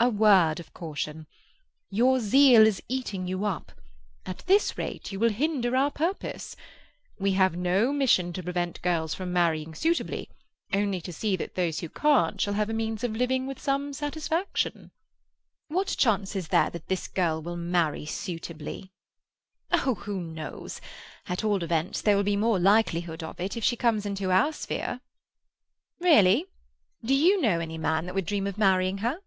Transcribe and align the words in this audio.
"A 0.00 0.10
word 0.10 0.60
of 0.60 0.74
caution. 0.74 1.26
Your 1.88 2.20
zeal 2.20 2.66
is 2.66 2.82
eating 2.90 3.26
you 3.26 3.46
up. 3.46 3.72
At 4.26 4.44
this 4.46 4.76
rate, 4.76 5.10
you 5.10 5.18
will 5.18 5.30
hinder 5.30 5.74
our 5.74 5.90
purpose. 5.90 6.56
We 7.18 7.32
have 7.32 7.56
no 7.56 7.90
mission 7.90 8.34
to 8.34 8.42
prevent 8.42 8.82
girls 8.82 9.14
from 9.14 9.32
marrying 9.32 9.74
suitably—only 9.74 11.00
to 11.00 11.10
see 11.10 11.36
that 11.36 11.54
those 11.54 11.80
who 11.80 11.88
can't 11.88 12.38
shall 12.38 12.52
have 12.52 12.68
a 12.68 12.74
means 12.74 13.02
of 13.02 13.16
living 13.16 13.46
with 13.46 13.58
some 13.58 13.94
satisfaction." 13.94 14.90
"What 15.68 15.94
chance 15.96 16.36
is 16.36 16.48
there 16.48 16.68
that 16.68 16.88
this 16.88 17.08
girl 17.08 17.40
will 17.40 17.56
marry 17.56 18.04
suitably?" 18.04 18.92
"Oh, 19.72 19.94
who 19.94 20.20
knows? 20.20 20.82
At 21.30 21.44
all 21.44 21.62
events, 21.64 22.02
there 22.02 22.16
will 22.18 22.24
be 22.24 22.36
more 22.36 22.58
likelihood 22.58 23.22
of 23.22 23.40
it 23.40 23.56
if 23.56 23.64
she 23.64 23.74
comes 23.74 24.04
into 24.04 24.30
our 24.30 24.52
sphere." 24.52 25.00
"Really? 25.98 26.44
Do 27.02 27.14
you 27.14 27.40
know 27.40 27.58
any 27.58 27.78
man 27.78 28.04
that 28.04 28.14
would 28.14 28.26
dream 28.26 28.46
of 28.46 28.58
marrying 28.58 28.98
her?" 28.98 29.20